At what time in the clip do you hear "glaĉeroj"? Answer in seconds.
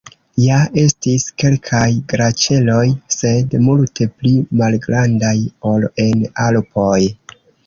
2.13-2.85